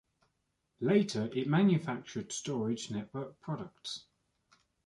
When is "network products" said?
2.89-4.05